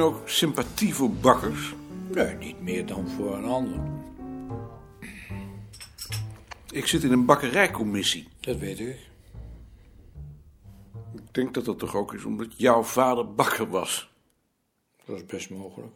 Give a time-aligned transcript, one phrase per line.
[0.00, 1.74] ook sympathie voor bakkers?
[2.12, 3.80] Nee, niet meer dan voor een ander.
[6.70, 8.28] Ik zit in een bakkerijcommissie.
[8.40, 8.98] Dat weet ik.
[11.14, 14.10] Ik denk dat dat toch ook is omdat jouw vader bakker was.
[15.04, 15.94] Dat is best mogelijk.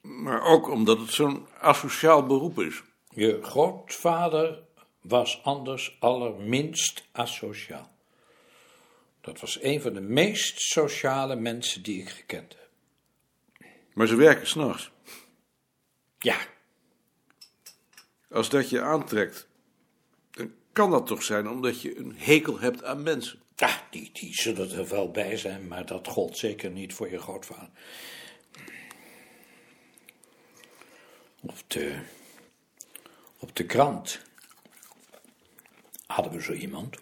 [0.00, 2.82] Maar ook omdat het zo'n asociaal beroep is.
[3.08, 4.62] Je grootvader
[5.00, 7.90] was anders allerminst asociaal.
[9.28, 12.68] Dat was een van de meest sociale mensen die ik gekend heb.
[13.92, 14.90] Maar ze werken s'nachts.
[16.18, 16.38] Ja,
[18.30, 19.48] Als dat je aantrekt,
[20.30, 23.42] dan kan dat toch zijn omdat je een hekel hebt aan mensen.
[23.56, 27.18] ja die, die zullen er wel bij zijn, maar dat gold zeker niet voor je
[27.18, 27.70] grootvader.
[31.40, 32.00] Op de,
[33.38, 34.20] op de krant
[36.06, 36.96] hadden we zo iemand.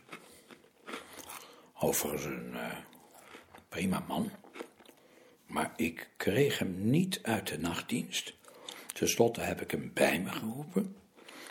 [1.78, 2.76] Overigens een eh,
[3.68, 4.30] prima man.
[5.46, 8.34] Maar ik kreeg hem niet uit de nachtdienst.
[8.92, 10.96] Ten slotte heb ik hem bij me geroepen.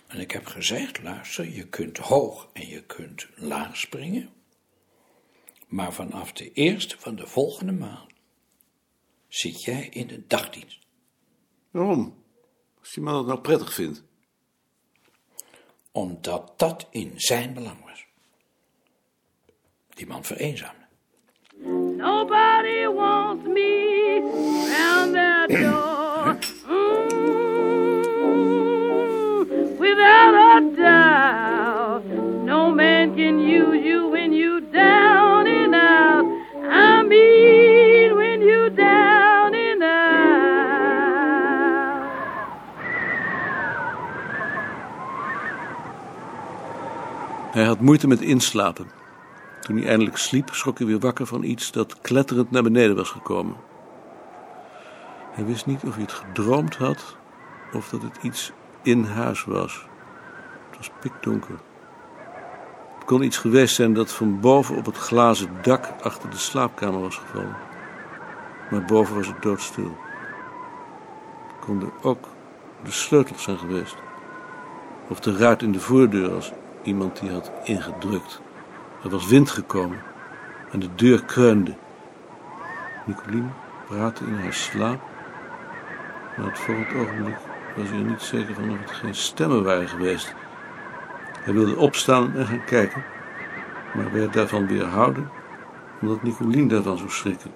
[0.07, 4.29] En ik heb gezegd, luister, je kunt hoog en je kunt laag springen.
[5.67, 8.11] Maar vanaf de eerste van de volgende maand
[9.27, 10.79] zit jij in de dagdienst.
[11.71, 12.23] Waarom?
[12.79, 14.03] Als die man dat nou prettig vindt.
[15.91, 18.04] Omdat dat in zijn belang was.
[19.95, 20.83] Die man vereenzaamde.
[21.97, 24.19] Nobody wants me
[24.69, 26.37] round their door.
[28.35, 32.03] Mm, without a doubt,
[32.45, 36.25] no man can use you when you down and out.
[36.69, 39.93] I mean, when you down and out.
[47.51, 48.87] Hij had moeite met inslapen.
[49.65, 53.09] Toen hij eindelijk sliep, schrok hij weer wakker van iets dat kletterend naar beneden was
[53.09, 53.55] gekomen.
[55.31, 57.17] Hij wist niet of hij het gedroomd had
[57.73, 59.85] of dat het iets in huis was.
[60.69, 61.59] Het was pikdonker.
[62.95, 67.01] Het kon iets geweest zijn dat van boven op het glazen dak achter de slaapkamer
[67.01, 67.55] was gevallen.
[68.71, 69.97] Maar boven was het doodstil.
[71.47, 72.27] Het konden ook
[72.83, 73.95] de sleutels zijn geweest.
[75.07, 76.51] Of de ruit in de voordeur als
[76.83, 78.43] iemand die had ingedrukt.
[79.05, 79.97] Er was wind gekomen
[80.71, 81.75] en de deur kreunde.
[83.05, 83.51] Nicolien
[83.87, 85.01] praatte in haar slaap,
[86.37, 87.37] maar het volgende ogenblik
[87.75, 90.35] was hij er niet zeker van of het geen stemmen waren geweest.
[91.39, 93.03] Hij wilde opstaan en gaan kijken,
[93.93, 95.29] maar werd daarvan weerhouden
[96.01, 97.51] omdat Nicolien daarvan zou schrikken.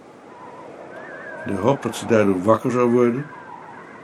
[1.46, 3.26] De hoop dat ze daardoor wakker zou worden,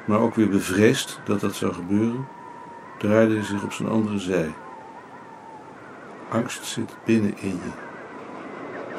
[0.05, 2.27] maar ook weer bevreesd dat dat zou gebeuren,
[2.97, 4.53] draaide hij zich op zijn andere zij.
[6.35, 7.71] Angst zit binnen in je.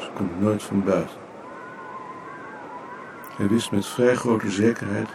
[0.01, 1.17] Ze komt nooit van buiten.
[3.35, 5.09] Hij wist met vrij grote zekerheid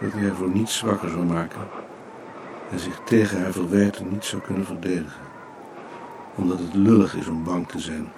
[0.00, 1.60] dat hij haar voor niets zwakker zou maken
[2.70, 5.22] en zich tegen haar verwijten niet zou kunnen verdedigen.
[6.34, 8.12] Omdat het lullig is om bang te zijn.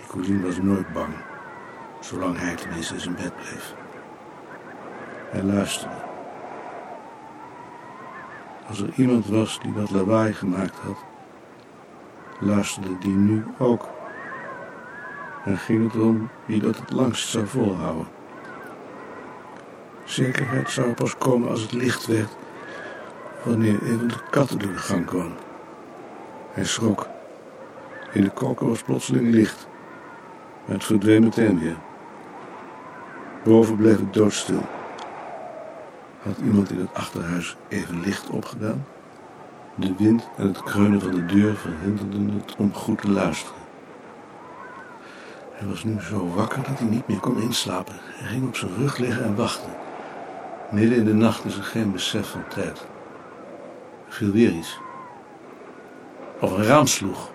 [0.00, 1.14] Nicolien was nooit bang,
[2.00, 3.74] zolang hij tenminste in zijn bed bleef.
[5.30, 5.96] Hij luisterde.
[8.68, 11.04] Als er iemand was die dat lawaai gemaakt had,
[12.40, 13.88] luisterde die nu ook.
[15.44, 18.06] En ging het erom wie dat het langst zou volhouden.
[20.04, 22.36] Zekerheid zou pas komen als het licht werd,
[23.42, 25.32] wanneer even de katten door de gang kwam.
[26.50, 27.08] Hij schrok.
[28.12, 29.66] In de koker was plotseling licht,
[30.64, 31.76] maar het verdween meteen weer.
[33.44, 34.62] Boven bleef het doodstil.
[36.22, 38.84] Had iemand in het achterhuis even licht opgedaan?
[39.78, 43.60] De wind en het kreunen van de deur verhinderden het om goed te luisteren.
[45.52, 47.94] Hij was nu zo wakker dat hij niet meer kon inslapen.
[48.00, 49.68] Hij ging op zijn rug liggen en wachtte.
[50.70, 52.86] Midden in de nacht is er geen besef van tijd.
[54.06, 54.78] Er viel weer iets.
[56.40, 57.30] Of een raam sloeg.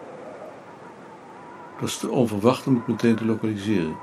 [1.71, 3.95] Dat was te onverwacht om het meteen te lokaliseren.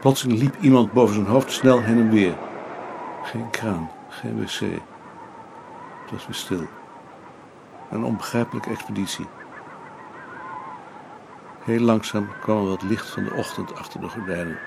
[0.00, 2.34] Plotseling liep iemand boven zijn hoofd snel heen en weer.
[3.22, 4.80] Geen kraan, geen wc.
[6.06, 6.66] Het was weer stil.
[7.90, 9.26] Een onbegrijpelijke expeditie.
[11.64, 14.58] Heel langzaam kwam er wat licht van de ochtend achter de gordijnen.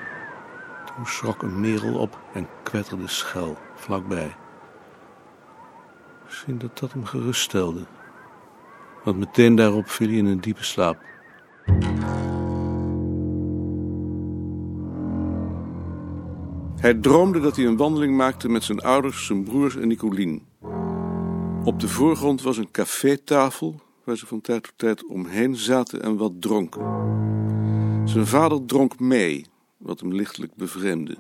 [0.86, 4.36] Toen schrok een merel op en kwetterde schel vlakbij.
[6.26, 7.86] Misschien dat dat hem geruststelde.
[9.04, 10.98] Want meteen daarop viel hij in een diepe slaap.
[16.80, 20.49] Hij droomde dat hij een wandeling maakte met zijn ouders, zijn broers en Nicolien.
[21.70, 26.18] Op de voorgrond was een cafétafel waar ze van tijd tot tijd omheen zaten en
[26.18, 26.82] wat dronken.
[28.06, 29.46] Zijn vader dronk mee,
[29.78, 31.16] wat hem lichtelijk bevreemdde.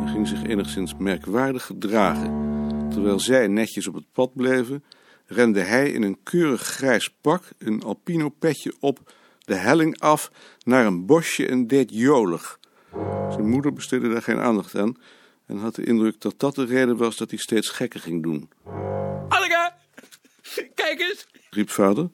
[0.00, 2.30] Hij ging zich enigszins merkwaardig gedragen.
[2.90, 4.84] Terwijl zij netjes op het pad bleven,
[5.26, 10.30] rende hij in een keurig grijs pak, een alpino petje op, de helling af
[10.64, 12.58] naar een bosje en deed jolig.
[13.30, 14.96] Zijn moeder besteedde daar geen aandacht aan
[15.46, 18.48] en had de indruk dat dat de reden was dat hij steeds gekker ging doen.
[20.96, 21.50] Anneke, kijk eens.
[21.50, 22.10] riep vader.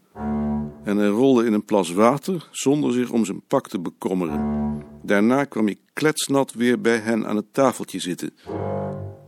[0.84, 4.60] En hij rolde in een plas water zonder zich om zijn pak te bekommeren.
[5.02, 8.34] Daarna kwam hij kletsnat weer bij hen aan het tafeltje zitten.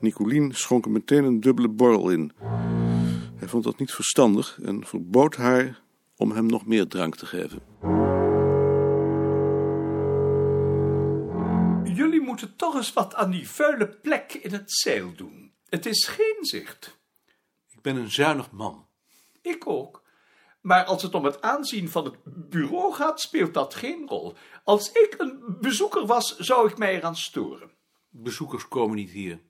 [0.00, 2.32] Nicolien schonk hem meteen een dubbele borrel in.
[3.36, 5.82] Hij vond dat niet verstandig en verbood haar
[6.16, 7.62] om hem nog meer drank te geven.
[11.96, 15.52] Jullie moeten toch eens wat aan die vuile plek in het zeil doen.
[15.68, 16.98] Het is geen zicht.
[17.68, 18.83] Ik ben een zuinig man.
[19.44, 20.02] Ik ook.
[20.60, 24.34] Maar als het om het aanzien van het bureau gaat, speelt dat geen rol.
[24.64, 27.70] Als ik een bezoeker was, zou ik mij eraan storen.
[28.08, 29.40] Bezoekers komen niet hier.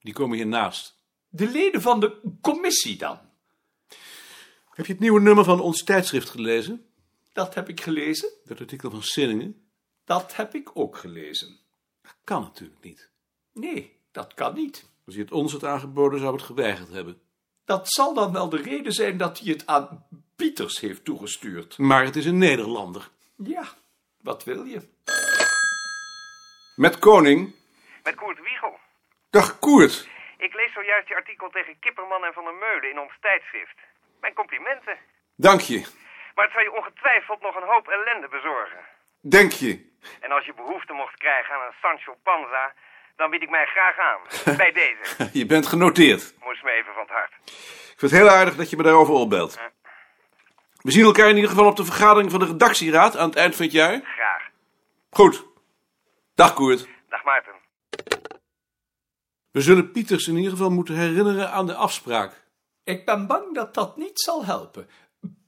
[0.00, 0.98] Die komen hiernaast.
[1.28, 3.18] De leden van de commissie dan.
[4.70, 6.86] Heb je het nieuwe nummer van ons tijdschrift gelezen?
[7.32, 8.28] Dat heb ik gelezen.
[8.44, 9.68] Dat artikel van Sinningen?
[10.04, 11.58] Dat heb ik ook gelezen.
[12.02, 13.10] Dat kan natuurlijk niet.
[13.52, 14.88] Nee, dat kan niet.
[15.06, 17.20] Als hij het ons had aangeboden, zou het geweigerd hebben.
[17.64, 20.06] Dat zal dan wel de reden zijn dat hij het aan
[20.36, 21.78] Pieters heeft toegestuurd.
[21.78, 23.08] Maar het is een Nederlander.
[23.36, 23.64] Ja,
[24.20, 24.80] wat wil je?
[26.76, 27.54] Met koning.
[28.02, 28.78] Met Koert Wiegel.
[29.30, 30.08] Dag Koert.
[30.38, 33.78] Ik lees zojuist je artikel tegen Kipperman en Van der Meulen in ons tijdschrift.
[34.20, 34.96] Mijn complimenten.
[35.36, 35.80] Dank je.
[36.34, 38.84] Maar het zal je ongetwijfeld nog een hoop ellende bezorgen.
[39.20, 39.72] Denk je.
[40.20, 42.74] En als je behoefte mocht krijgen aan een Sancho Panza,
[43.16, 44.20] dan bied ik mij graag aan.
[44.56, 45.38] Bij deze.
[45.38, 46.34] Je bent genoteerd.
[46.44, 47.32] Moest me even van het hart.
[47.44, 49.58] Ik vind het heel aardig dat je me daarover opbelt.
[50.80, 53.56] We zien elkaar in ieder geval op de vergadering van de redactieraad aan het eind
[53.56, 54.00] van het jaar.
[54.00, 54.48] Graag.
[55.10, 55.46] Goed.
[56.34, 56.88] Dag Koert.
[57.08, 57.52] Dag Maarten.
[59.50, 62.44] We zullen Pieters in ieder geval moeten herinneren aan de afspraak.
[62.84, 64.88] Ik ben bang dat dat niet zal helpen.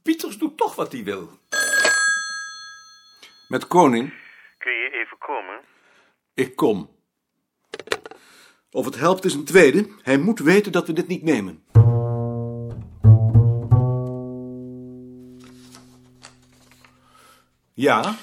[0.03, 1.31] Pieters doet toch wat hij wil.
[3.49, 4.15] Met koning.
[4.59, 5.61] Kun je even komen?
[6.35, 6.96] Ik kom.
[8.71, 9.89] Of het helpt is een tweede.
[10.03, 11.65] Hij moet weten dat we dit niet nemen.
[17.75, 18.17] Ja,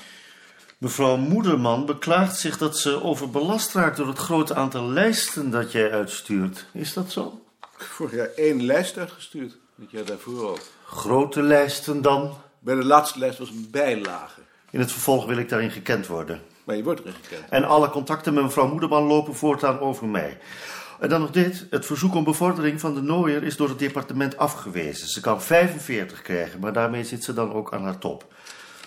[0.84, 5.92] Mevrouw Moederman beklaagt zich dat ze overbelast raakt door het grote aantal lijsten dat jij
[5.92, 6.66] uitstuurt.
[6.72, 7.44] Is dat zo?
[7.78, 9.58] vorig jaar één lijst uitgestuurd.
[9.76, 10.60] Dat jij daarvoor ook.
[10.86, 12.38] Grote lijsten dan?
[12.60, 14.42] Bij de laatste lijst was een bijlage.
[14.70, 16.42] In het vervolg wil ik daarin gekend worden.
[16.64, 17.02] Maar je wordt.
[17.50, 20.38] En alle contacten met mevrouw Moederman lopen voortaan over mij.
[21.00, 21.66] En dan nog dit.
[21.70, 25.08] Het verzoek om bevordering van de Nooier is door het departement afgewezen.
[25.08, 28.26] Ze kan 45 krijgen, maar daarmee zit ze dan ook aan haar top.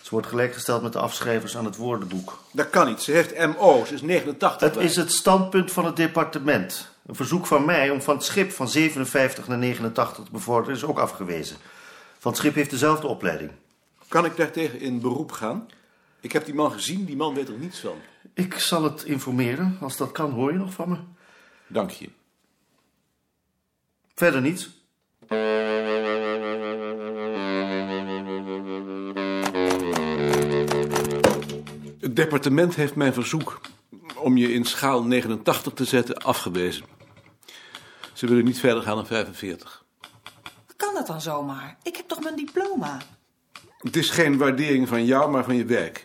[0.02, 2.38] Ze wordt gelijkgesteld met de afschrijvers aan het woordenboek.
[2.52, 3.02] Dat kan niet.
[3.02, 3.84] Ze heeft MO.
[3.84, 4.74] Ze is 89.
[4.74, 6.88] Het is het standpunt van het departement.
[7.06, 10.84] Een verzoek van mij om van het schip van 57 naar 89 te bevorderen is
[10.84, 11.56] ook afgewezen.
[12.18, 13.50] Van het schip heeft dezelfde opleiding.
[14.08, 15.66] Kan ik daartegen in beroep gaan?
[16.20, 17.04] Ik heb die man gezien.
[17.04, 17.96] Die man weet er niets van.
[18.34, 19.76] Ik zal het informeren.
[19.80, 20.98] Als dat kan, hoor je nog van me.
[21.66, 22.08] Dank je.
[24.14, 24.70] Verder niets.
[32.00, 33.60] Het departement heeft mijn verzoek
[34.16, 36.84] om je in schaal 89 te zetten afgewezen.
[38.12, 39.84] Ze willen niet verder gaan dan 45.
[40.76, 41.76] Kan dat dan zomaar?
[41.82, 42.98] Ik heb toch mijn diploma?
[43.86, 46.02] Het is geen waardering van jou, maar van je werk.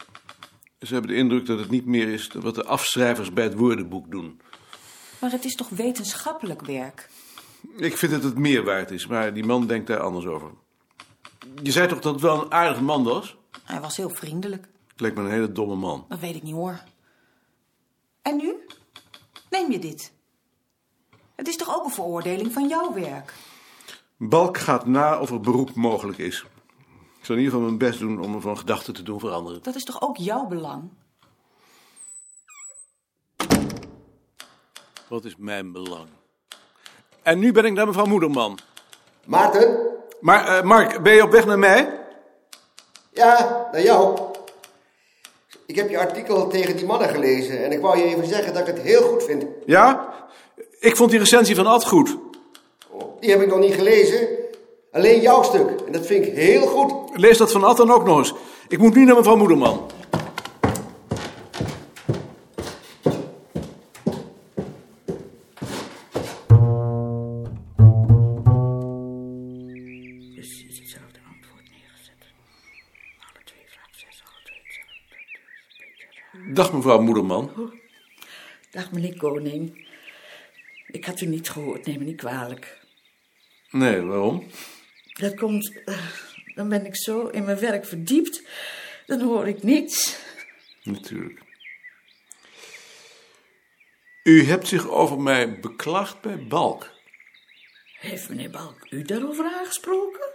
[0.80, 4.12] Ze hebben de indruk dat het niet meer is wat de afschrijvers bij het woordenboek
[4.12, 4.42] doen.
[5.20, 7.10] Maar het is toch wetenschappelijk werk?
[7.76, 10.52] Ik vind dat het meer waard is, maar die man denkt daar anders over.
[11.64, 13.38] Je zei toch dat het wel een aardige man was?
[13.64, 14.68] Hij was heel vriendelijk.
[14.88, 16.06] Het lijkt me een hele domme man.
[16.10, 16.84] Dat weet ik niet hoor.
[18.22, 18.56] En nu?
[19.50, 20.12] Neem je dit?
[21.36, 23.34] Het is toch ook een veroordeling van jouw werk?
[24.18, 26.46] Balk gaat na of er beroep mogelijk is.
[27.22, 29.64] Ik zal in ieder geval mijn best doen om me van gedachten te doen veranderen.
[29.64, 30.90] Dat is toch ook jouw belang?
[35.08, 36.08] Wat is mijn belang?
[37.22, 38.60] En nu ben ik naar mevrouw Moederman.
[39.26, 39.80] Maarten?
[40.20, 42.00] Maar, eh, Mark, ben je op weg naar mij?
[43.14, 44.20] Ja, naar jou.
[45.66, 48.68] Ik heb je artikel tegen die mannen gelezen en ik wou je even zeggen dat
[48.68, 49.46] ik het heel goed vind.
[49.66, 50.14] Ja?
[50.80, 52.18] Ik vond die recensie van Ad goed.
[53.20, 54.41] Die heb ik nog niet gelezen.
[54.92, 55.82] Alleen jouw stuk.
[55.86, 57.18] En dat vind ik heel goed.
[57.20, 58.34] Lees dat van Ad dan ook nog eens.
[58.68, 59.90] Ik moet nu naar mevrouw Moederman.
[70.36, 72.24] Precies hetzelfde antwoord neergezet.
[73.20, 76.54] Alle twee vraag 6, alle twee hetzelfde.
[76.54, 77.52] Dag mevrouw Moederman.
[78.72, 79.90] Dag, meneer Koning.
[80.88, 82.80] Ik had u niet gehoord, neem me niet kwalijk.
[83.70, 84.44] Nee, waarom?
[85.14, 85.98] Dat komt, eh,
[86.56, 88.44] dan ben ik zo in mijn werk verdiept,
[89.06, 90.20] dan hoor ik niets.
[90.84, 91.40] Natuurlijk.
[94.24, 96.90] U hebt zich over mij beklaagd bij Balk.
[98.00, 100.30] Heeft meneer Balk u daarover aangesproken?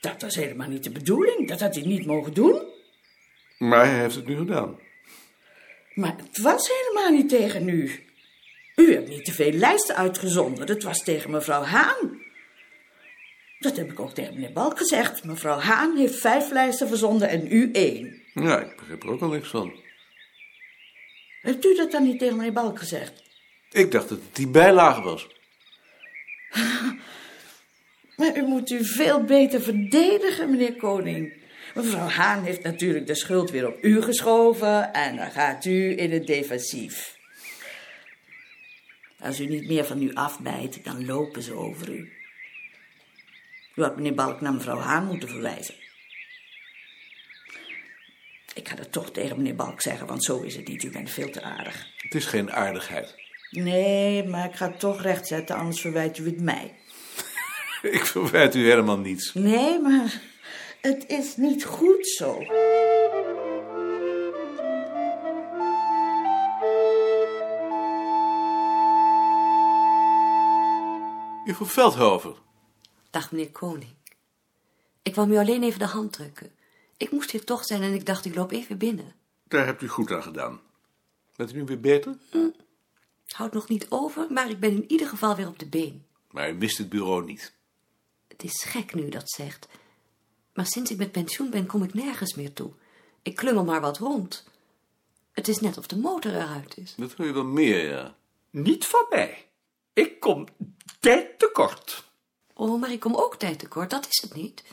[0.00, 2.62] Dat was helemaal niet de bedoeling, dat had hij niet mogen doen.
[3.58, 4.78] Maar hij heeft het nu gedaan.
[5.94, 8.04] Maar het was helemaal niet tegen u.
[8.76, 12.24] U hebt niet te veel lijsten uitgezonden, het was tegen mevrouw Haan.
[13.66, 15.24] Dat heb ik ook tegen meneer Balk gezegd.
[15.24, 18.22] Mevrouw Haan heeft vijf lijsten verzonden en u één.
[18.34, 19.72] Ja, ik begrijp er ook al niks van.
[21.40, 23.22] Hebt u dat dan niet tegen meneer Balk gezegd?
[23.70, 25.26] Ik dacht dat het die bijlage was.
[28.16, 31.32] Maar u moet u veel beter verdedigen, meneer Koning.
[31.74, 36.12] Mevrouw Haan heeft natuurlijk de schuld weer op u geschoven en dan gaat u in
[36.12, 37.18] het defensief.
[39.20, 42.15] Als u niet meer van u afbijt, dan lopen ze over u.
[43.76, 45.74] U had meneer Balk naar mevrouw Haan moeten verwijzen.
[48.54, 50.82] Ik ga dat toch tegen meneer Balk zeggen, want zo is het niet.
[50.82, 51.86] U bent veel te aardig.
[51.96, 53.14] Het is geen aardigheid.
[53.50, 56.74] Nee, maar ik ga het toch rechtzetten, anders verwijt u het mij.
[57.82, 59.34] Ik verwijt u helemaal niets.
[59.34, 60.20] Nee, maar
[60.80, 62.38] het is niet goed zo.
[71.44, 72.45] Juffrouw Veldhoven.
[73.16, 73.94] Dag, meneer Koning.
[75.02, 76.50] Ik wou u alleen even de hand drukken.
[76.96, 79.14] Ik moest hier toch zijn en ik dacht, ik loop even binnen.
[79.48, 80.60] Daar hebt u goed aan gedaan.
[81.36, 82.16] Bent u nu weer beter?
[83.26, 86.06] Houd nog niet over, maar ik ben in ieder geval weer op de been.
[86.30, 87.52] Maar u wist het bureau niet.
[88.28, 89.68] Het is gek nu u dat zegt.
[90.54, 92.72] Maar sinds ik met pensioen ben, kom ik nergens meer toe.
[93.22, 94.48] Ik klungel maar wat rond.
[95.32, 96.94] Het is net of de motor eruit is.
[96.96, 98.16] Dat hoor je wel meer, ja.
[98.50, 99.48] Niet van mij.
[99.92, 100.46] Ik kom
[101.00, 102.04] tijd tekort.
[102.58, 104.64] Oh, maar ik kom ook tijd tekort, dat is het niet.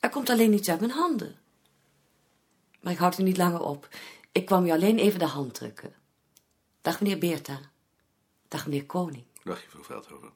[0.00, 1.38] Er komt alleen iets uit mijn handen.
[2.80, 3.88] Maar ik houd er niet langer op.
[4.32, 5.94] Ik kwam u alleen even de hand drukken.
[6.80, 7.60] Dag, meneer Beerta.
[8.48, 9.24] Dag, meneer Koning.
[9.44, 10.32] Dag, juffrouw Veldhoven.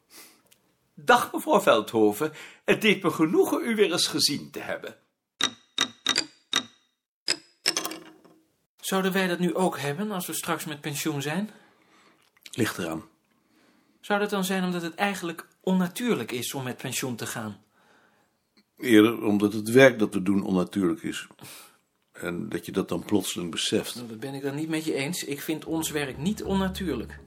[0.94, 2.32] Dag, mevrouw Veldhoven.
[2.64, 4.96] Het deed me genoegen u weer eens gezien te hebben.
[8.80, 11.50] Zouden wij dat nu ook hebben als we straks met pensioen zijn?
[12.50, 13.04] Ligt eraan.
[14.00, 17.56] Zou dat dan zijn omdat het eigenlijk onnatuurlijk is om met pensioen te gaan?
[18.78, 21.26] Eerder omdat het werk dat we doen onnatuurlijk is.
[22.12, 23.94] En dat je dat dan plotseling beseft.
[23.94, 25.24] Nou, Dat ben ik dan niet met je eens.
[25.24, 27.18] Ik vind ons werk niet onnatuurlijk.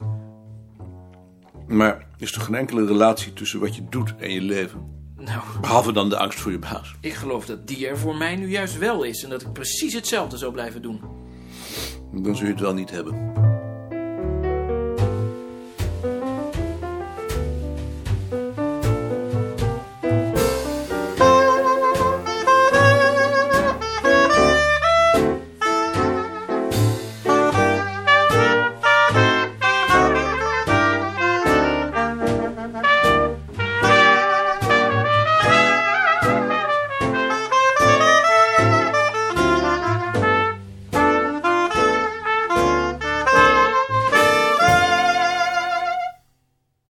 [1.67, 4.97] Maar er is toch geen enkele relatie tussen wat je doet en je leven?
[5.17, 6.95] Nou, Behalve dan de angst voor je baas.
[7.01, 9.93] ik geloof dat die er voor mij nu juist wel is en dat ik precies
[9.93, 11.01] hetzelfde zou blijven doen.
[12.13, 13.31] Dan zul je het wel niet hebben.